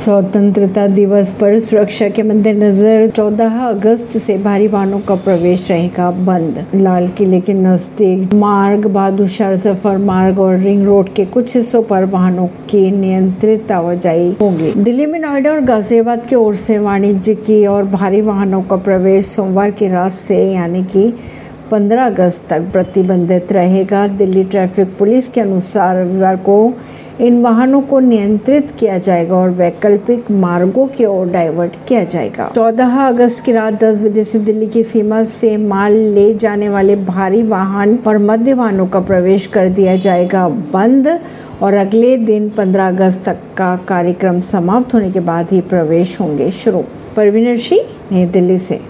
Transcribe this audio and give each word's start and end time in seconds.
स्वतंत्रता 0.00 0.86
दिवस 0.86 1.32
पर 1.34 1.58
सुरक्षा 1.60 2.08
के 2.08 2.22
मद्देनजर 2.22 3.06
14 3.08 3.58
अगस्त 3.60 4.16
से 4.18 4.36
भारी 4.38 4.66
वाहनों 4.66 5.00
का 5.00 5.14
प्रवेश 5.14 5.70
रहेगा 5.70 6.10
बंद। 6.10 6.64
लाल 6.74 7.08
किले 7.08 7.40
के 7.40 7.54
नज़दीक 7.54 8.32
मार्ग 8.34 8.86
बहादुर 8.86 9.26
शाह 9.28 9.96
मार्ग 9.96 10.38
और 10.38 10.56
रिंग 10.56 10.84
रोड 10.86 11.08
के 11.08 11.24
कुछ 11.24 11.56
हिस्सों 11.56 11.82
पर 11.82 12.04
वाहनों 12.04 12.46
की 12.70 12.90
नियंत्रित 12.90 13.72
आवाजाही 13.72 14.32
होगी। 14.40 14.72
दिल्ली 14.72 15.06
में 15.06 15.18
नोएडा 15.18 15.50
और 15.50 15.60
गाजियाबाद 15.60 16.24
की 16.26 16.36
ओर 16.36 16.54
से 16.54 16.78
वाणिज्य 16.78 17.34
की 17.34 17.64
और 17.66 17.84
भारी 17.84 18.20
वाहनों 18.20 18.62
का 18.62 18.76
प्रवेश 18.78 19.26
सोमवार 19.26 19.70
की 19.70 19.88
रात 19.88 20.12
से 20.12 20.42
यानी 20.52 20.82
की 20.84 21.08
15 21.70 22.06
अगस्त 22.06 22.48
तक 22.50 22.70
प्रतिबंधित 22.72 23.52
रहेगा। 23.52 24.06
दिल्ली 24.08 24.44
ट्रैफ़िक 24.44 24.96
पुलिस 24.98 25.28
के 25.28 25.40
अनुसार 25.40 25.96
रविवार 25.96 26.36
को 26.36 26.56
इन 27.20 27.42
वाहनों 27.42 27.80
को 27.80 27.98
नियंत्रित 28.00 28.70
किया 28.70 28.98
जाएगा 28.98 29.34
और 29.34 29.50
वैकल्पिक 29.50 30.30
मार्गों 30.30 30.86
की 30.86 31.04
ओर 31.04 31.26
डाइवर्ट 31.26 31.72
किया 31.88 32.04
जाएगा। 32.04 32.50
14 32.52 33.06
अगस्त 33.08 33.44
की 33.44 33.52
रात 33.52 33.74
10 33.74 34.00
बजे 34.00 34.24
से 34.24 34.38
दिल्ली 34.38 34.66
की 34.66 34.84
सीमा 34.84 35.24
से 35.24 35.56
माल 35.56 35.92
ले 35.92 36.34
जाने 36.34 36.68
वाले 36.68 36.96
भारी 36.96 37.42
वाहन 37.42 37.98
और 38.06 38.18
मध्य 38.18 38.54
वाहनों 38.54 38.86
का 38.86 39.00
प्रवेश 39.00 39.46
कर 39.46 39.68
दिया 39.68 39.96
जाएगा 39.96 40.48
बंद 40.48 41.20
और 41.62 41.74
अगले 41.74 42.16
दिन 42.16 42.48
15 42.48 42.88
अगस्त 42.88 43.24
तक 43.24 43.36
का 43.56 43.76
कार्यक्रम 43.88 44.40
समाप्त 44.40 44.94
होने 44.94 45.10
के 45.10 45.20
बाद 45.20 45.46
ही 45.50 45.60
प्रवेश 45.60 46.20
होंगे 46.20 46.50
शुरू। 46.50 46.84
परवीनर 47.16 47.56
सिंह, 47.56 47.82
नई 48.12 48.24
दिल्ली 48.24 48.58
से। 48.58 48.78